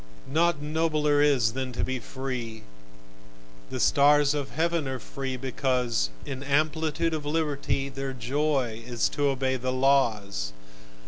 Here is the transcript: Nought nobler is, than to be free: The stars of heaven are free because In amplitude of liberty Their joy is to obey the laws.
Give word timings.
Nought 0.25 0.63
nobler 0.63 1.21
is, 1.21 1.53
than 1.53 1.71
to 1.73 1.83
be 1.83 1.99
free: 1.99 2.63
The 3.69 3.79
stars 3.79 4.33
of 4.33 4.49
heaven 4.49 4.87
are 4.87 4.97
free 4.97 5.37
because 5.37 6.09
In 6.25 6.41
amplitude 6.41 7.13
of 7.13 7.23
liberty 7.23 7.87
Their 7.87 8.11
joy 8.13 8.81
is 8.83 9.07
to 9.09 9.27
obey 9.27 9.57
the 9.57 9.71
laws. 9.71 10.53